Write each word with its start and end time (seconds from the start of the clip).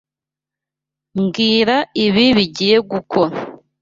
Mbwira 1.21 1.75
ibi 2.05 2.25
bigiye 2.37 2.77
gukora. 2.91 3.35